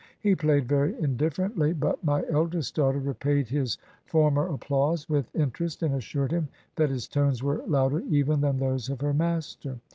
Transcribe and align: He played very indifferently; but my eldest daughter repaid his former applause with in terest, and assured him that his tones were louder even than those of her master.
He 0.19 0.33
played 0.33 0.67
very 0.67 0.99
indifferently; 0.99 1.73
but 1.73 2.03
my 2.03 2.23
eldest 2.27 2.73
daughter 2.73 2.97
repaid 2.97 3.47
his 3.49 3.77
former 4.07 4.47
applause 4.47 5.07
with 5.07 5.29
in 5.35 5.51
terest, 5.51 5.83
and 5.83 5.93
assured 5.93 6.31
him 6.31 6.47
that 6.75 6.89
his 6.89 7.07
tones 7.07 7.43
were 7.43 7.61
louder 7.67 7.99
even 8.09 8.41
than 8.41 8.57
those 8.57 8.89
of 8.89 9.01
her 9.01 9.13
master. 9.13 9.77